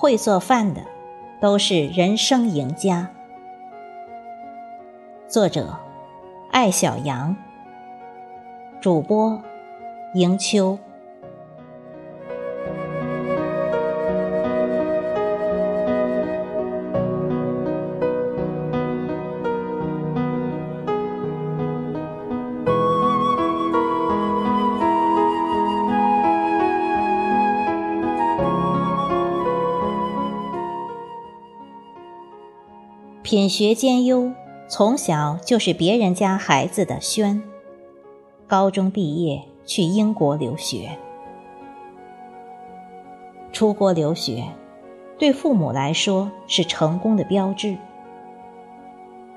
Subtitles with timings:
[0.00, 0.80] 会做饭的
[1.42, 3.10] 都是人生赢家。
[5.28, 5.76] 作者：
[6.50, 7.36] 艾小羊，
[8.80, 9.42] 主播：
[10.14, 10.78] 迎秋。
[33.30, 34.32] 品学兼优，
[34.66, 37.40] 从小就是别人家孩子的轩。
[38.48, 40.98] 高中毕业去英国留学，
[43.52, 44.46] 出国留学
[45.16, 47.76] 对父母来说是成功的标志，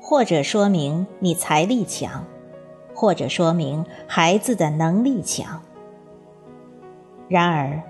[0.00, 2.24] 或者说明你财力强，
[2.94, 5.60] 或者说明孩子的能力强。
[7.28, 7.82] 然而，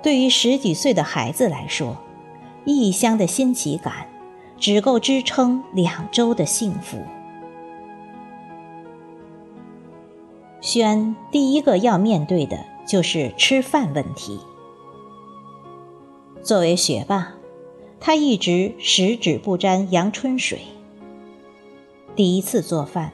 [0.00, 1.96] 对于十几岁的孩子来说，
[2.64, 4.06] 异乡的新奇感。
[4.60, 6.98] 只够支撑两周的幸福。
[10.60, 14.38] 轩第一个要面对的就是吃饭问题。
[16.42, 17.32] 作为学霸，
[17.98, 20.60] 他一直十指不沾阳春水。
[22.14, 23.12] 第一次做饭，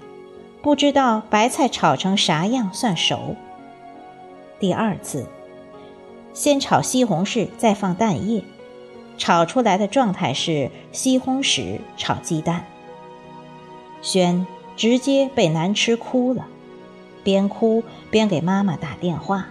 [0.62, 3.36] 不知道白菜炒成啥样算熟。
[4.58, 5.26] 第二次，
[6.34, 8.42] 先炒西红柿，再放蛋液。
[9.18, 12.66] 炒出来的状态是西红柿炒鸡蛋。
[14.02, 16.46] 轩直接被难吃哭了，
[17.24, 19.46] 边哭边给妈妈打电话。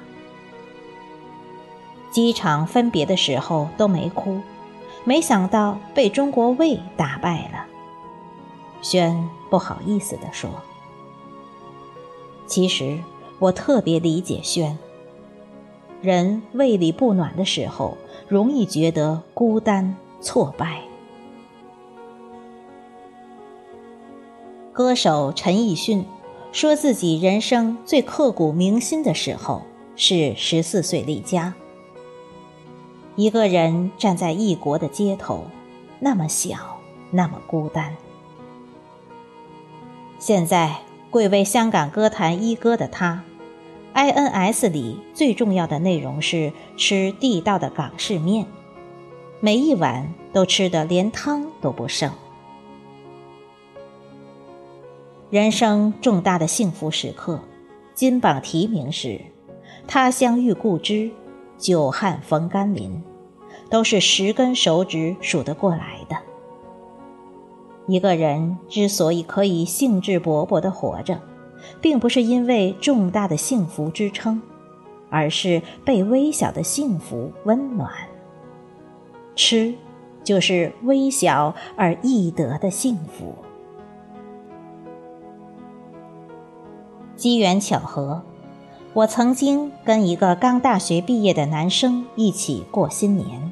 [2.12, 4.40] 机场分别的时候都没哭，
[5.04, 7.66] 没想到被中国胃打败了。
[8.82, 10.50] 轩不好意思地说
[12.48, 13.00] ：“其实
[13.40, 14.78] 我特别理解轩。
[16.02, 17.98] 人胃里不暖的时候。”
[18.28, 20.82] 容易觉得孤单、挫败。
[24.74, 26.06] 歌手陈奕迅
[26.52, 29.62] 说自己人生最刻骨铭心的时候
[29.96, 31.54] 是十四岁离家，
[33.16, 35.46] 一个人站在异国的街头，
[36.00, 36.58] 那么小，
[37.12, 37.96] 那么孤单。
[40.18, 40.78] 现在
[41.12, 43.24] 贵为香港歌坛一哥的他。
[43.96, 48.46] INS 里最重要的内容是吃地道的港式面，
[49.40, 52.12] 每一碗都吃得连汤都不剩。
[55.30, 57.40] 人生重大的幸福时刻，
[57.94, 59.22] 金榜题名时，
[59.88, 61.10] 他乡遇故知，
[61.58, 63.02] 久旱逢甘霖，
[63.70, 66.18] 都是十根手指数得过来的。
[67.88, 71.22] 一个人之所以可以兴致勃勃地活着。
[71.82, 74.42] 并不是因为重大的幸福支撑，
[75.10, 77.92] 而是被微小的幸福温暖。
[79.36, 79.74] 吃，
[80.24, 83.36] 就是微小而易得的幸福。
[87.16, 88.24] 机缘巧合，
[88.94, 93.52] 我曾经跟一个刚大学毕业的男生一起过新年。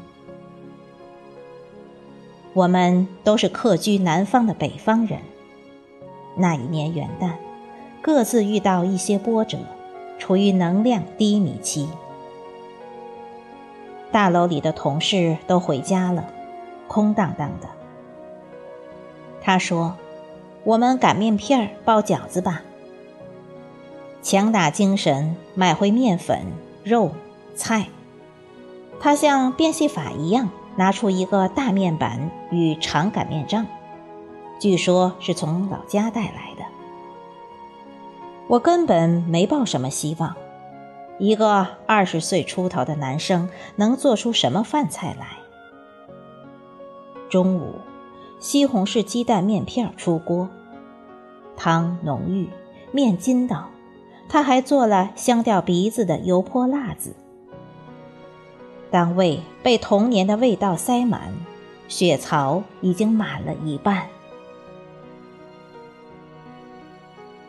[2.54, 5.20] 我们都是客居南方的北方人。
[6.38, 7.32] 那一年元旦。
[8.04, 9.58] 各自遇到一些波折，
[10.20, 11.88] 处于能量低迷期。
[14.12, 16.28] 大楼里的同事都回家了，
[16.90, 17.70] 空荡荡的。
[19.42, 19.96] 他说
[20.66, 22.62] ：“我们擀面片儿包饺子吧。”
[24.22, 26.42] 强打精神买回面粉、
[26.84, 27.12] 肉、
[27.56, 27.88] 菜。
[29.00, 33.66] 他像变戏法一样拿出一个大面板与长擀面杖，
[34.60, 36.53] 据说是从老家带来。
[38.48, 40.36] 我根本没抱什么希望，
[41.18, 45.28] 一个二十岁出头的男生能做出什么饭菜来？
[47.30, 47.76] 中午，
[48.40, 50.50] 西红柿鸡蛋面片出锅，
[51.56, 52.50] 汤浓郁，
[52.92, 53.70] 面筋道，
[54.28, 57.16] 他还做了香掉鼻子的油泼辣子。
[58.92, 61.34] 当胃被童年的味道塞满，
[61.88, 64.04] 血槽已经满了一半。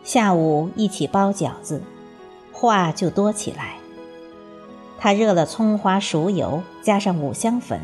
[0.05, 1.83] 下午一起包饺子，
[2.53, 3.77] 话就多起来。
[4.99, 7.81] 他热了葱花熟油，加上五香粉，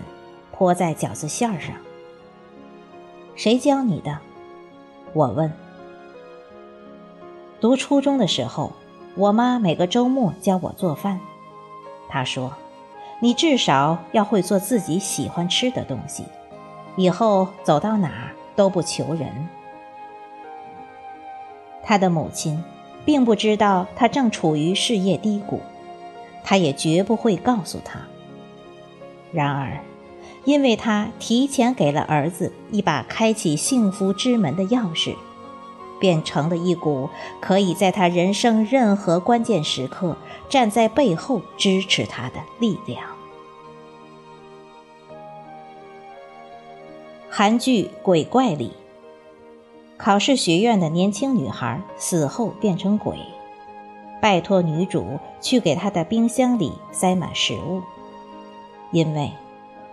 [0.52, 1.74] 泼在饺子馅儿上。
[3.34, 4.18] 谁教你的？
[5.14, 5.50] 我问。
[7.58, 8.72] 读初中的时候，
[9.16, 11.20] 我妈每个周末教我做饭。
[12.08, 12.52] 她说
[13.20, 16.24] ：“你至少要会做自己喜欢吃的东西，
[16.96, 19.48] 以后走到哪儿都不求人。”
[21.90, 22.62] 他的母亲
[23.04, 25.60] 并不知道他正处于事业低谷，
[26.44, 27.98] 他也绝不会告诉他。
[29.32, 29.82] 然而，
[30.44, 35.16] 因为他提前给了儿子一把开启幸福之门的钥匙，
[35.98, 37.10] 便成了一股
[37.40, 40.16] 可以在他人生任何关键时刻
[40.48, 43.02] 站在背后支持他的力量。
[47.28, 48.74] 韩剧《鬼怪》里，
[50.02, 53.18] 考试学院的年轻女孩死后变成鬼，
[54.18, 57.82] 拜托女主去给她的冰箱里塞满食物，
[58.92, 59.30] 因为。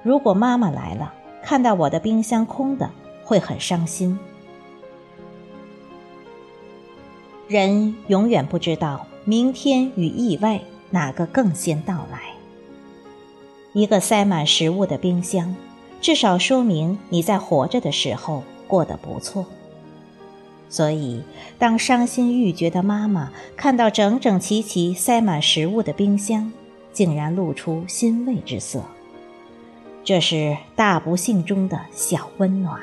[0.03, 1.13] 如果妈妈来了，
[1.43, 2.89] 看到我的冰箱空的，
[3.25, 4.17] 会很伤心。
[7.49, 12.21] 人永远不知道明天与意外哪个更先到来。
[13.73, 15.53] 一个塞满食物的冰箱，
[15.99, 19.45] 至少说明你在活着的时候过得不错。
[20.69, 21.23] 所以，
[21.57, 26.51] 当伤心欲绝的妈妈看到整整齐齐塞满食物的冰箱，
[26.91, 28.83] 竟然露出欣慰之色。
[30.03, 32.79] 这是大不幸中的小温暖。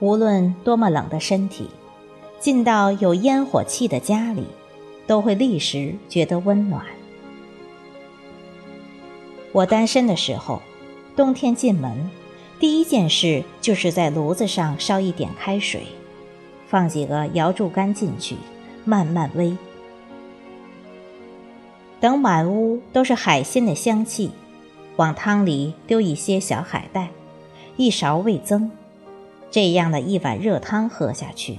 [0.00, 1.70] 无论多么冷的身体，
[2.38, 4.44] 进到有烟火气的家里，
[5.06, 6.84] 都会立时觉得温暖。
[9.52, 10.60] 我单身的时候，
[11.16, 12.10] 冬天进门，
[12.58, 15.82] 第一件事就是在炉子上烧一点开水，
[16.66, 18.36] 放几个瑶柱干进去，
[18.84, 19.56] 慢慢煨。
[22.00, 24.30] 等满屋都是海鲜的香气，
[24.96, 27.08] 往汤里丢一些小海带，
[27.76, 28.70] 一勺味增，
[29.50, 31.58] 这样的一碗热汤喝下去，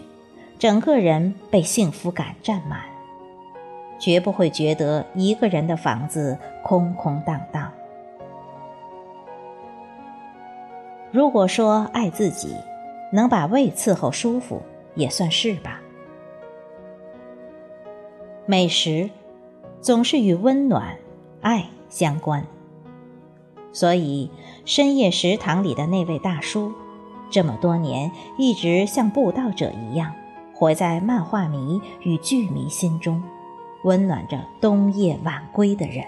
[0.57, 2.81] 整个人被幸福感占满，
[3.99, 7.71] 绝不会觉得一个人的房子空空荡荡。
[11.11, 12.55] 如果说爱自己，
[13.11, 14.61] 能把胃伺候舒服，
[14.95, 15.81] 也算是吧。
[18.45, 19.09] 美食。
[19.79, 20.97] 总是与温暖、
[21.39, 22.43] 爱相关，
[23.71, 24.29] 所以
[24.65, 26.73] 深夜食堂里的那位大叔，
[27.29, 30.11] 这么多年一直像布道者一样，
[30.53, 33.23] 活在漫画迷与剧迷心中，
[33.83, 36.03] 温暖着冬夜晚归的人。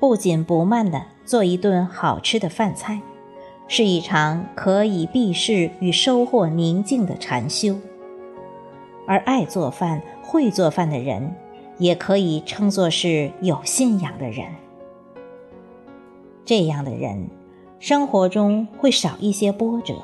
[0.00, 3.02] 不紧不慢的做一顿好吃的饭菜，
[3.68, 7.78] 是一场可以避世与收获宁静的禅修。
[9.06, 11.36] 而爱做饭、会做饭的人，
[11.76, 14.46] 也可以称作是有信仰的人。
[16.46, 17.28] 这样的人，
[17.78, 19.96] 生活中会少一些波折。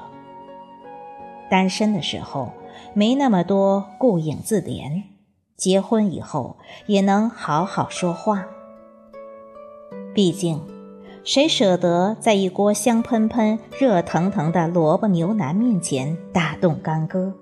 [1.48, 2.52] 单身的时候
[2.92, 5.04] 没那么多顾影自怜，
[5.56, 6.56] 结婚以后
[6.86, 8.44] 也能好好说话。
[10.16, 10.58] 毕竟，
[11.24, 17.34] 谁舍得在一锅香喷喷、热腾腾的萝卜牛腩面前大动干戈？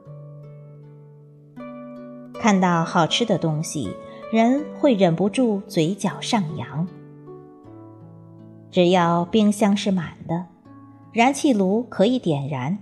[2.35, 3.95] 看到好吃的东西，
[4.33, 6.89] 人会忍不住嘴角上扬。
[8.73, 10.47] 只要冰箱是满的，
[11.13, 12.79] 燃气炉可以点燃，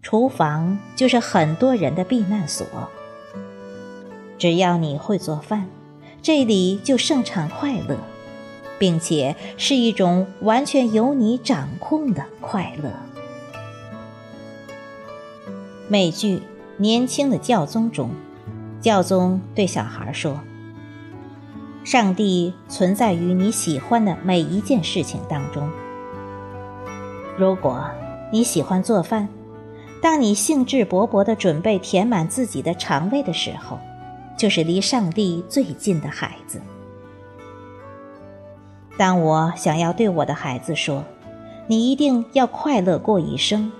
[0.00, 2.66] 厨房就是很多人的避难所。
[4.38, 5.66] 只要你会做饭，
[6.22, 7.98] 这里就盛产快乐，
[8.78, 12.90] 并且是一种完全由你掌控的快乐。
[15.88, 16.38] 美剧
[16.76, 18.10] 《年轻的教宗》中。
[18.78, 20.38] 教宗对小孩说
[21.82, 25.68] ：“上帝存在于你喜欢的每一件事情当中。
[27.36, 27.84] 如果
[28.30, 29.28] 你喜欢做饭，
[30.00, 33.78] 当你兴致勃勃地准备填满自己的肠胃的时候，
[34.38, 36.60] 就是离上帝最近的孩子。
[38.98, 41.04] 当我想要对我的孩子说，
[41.66, 43.70] 你一定要快乐过一生，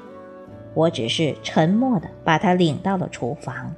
[0.75, 3.73] 我只是沉默地把他领到了厨房。”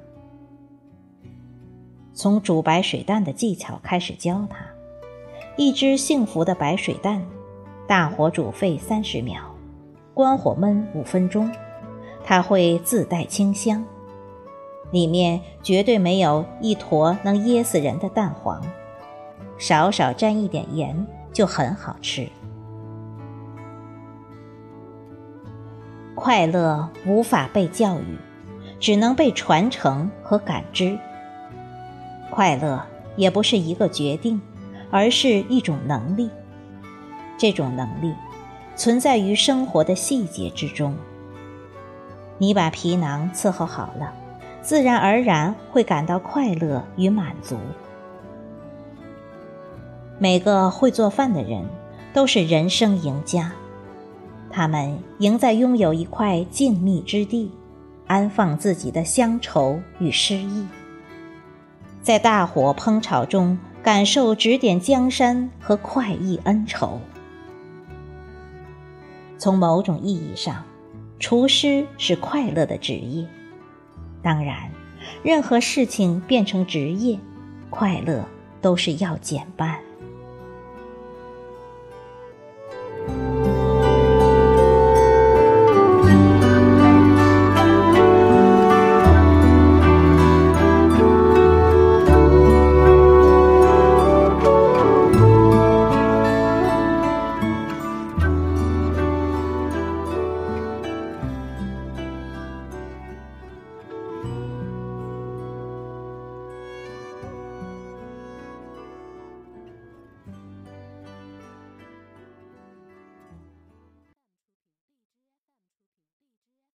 [2.13, 4.67] 从煮白水蛋的技巧开始教他，
[5.57, 7.25] 一只幸福的白水蛋，
[7.87, 9.41] 大火煮沸三十秒，
[10.15, 11.49] 关火焖五分钟，
[12.25, 13.85] 它会自带清香，
[14.91, 18.61] 里面绝对没有一坨能噎死人的蛋黄，
[19.57, 21.07] 少少沾一点盐。
[21.39, 22.29] 就很好吃。
[26.17, 28.19] 快乐无法被教育，
[28.81, 30.99] 只能被传承和感知。
[32.29, 34.41] 快乐也不是一个决定，
[34.91, 36.29] 而是一种能力。
[37.37, 38.13] 这种能力
[38.75, 40.93] 存在于生活的细节之中。
[42.39, 44.13] 你把皮囊伺候好了，
[44.61, 47.57] 自然而然会感到快乐与满足。
[50.21, 51.65] 每个会做饭的人
[52.13, 53.53] 都是人生赢家，
[54.51, 57.53] 他们赢在拥有一块静谧之地，
[58.09, 60.67] 安放自己的乡愁与诗意。
[62.03, 67.01] 在大火烹炒中感受指点江山和快意恩仇。
[69.37, 70.65] 从某种意义上，
[71.21, 73.25] 厨师是快乐的职业。
[74.21, 74.69] 当然，
[75.23, 77.17] 任何事情变成职业，
[77.71, 78.25] 快乐
[78.61, 79.79] 都是要减半。